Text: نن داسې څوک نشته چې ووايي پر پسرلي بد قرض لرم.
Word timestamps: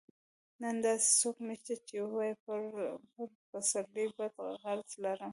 نن 0.61 0.75
داسې 0.85 1.07
څوک 1.19 1.35
نشته 1.47 1.73
چې 1.87 1.95
ووايي 2.01 2.33
پر 2.43 2.59
پسرلي 3.49 4.05
بد 4.17 4.33
قرض 4.63 4.89
لرم. 5.03 5.29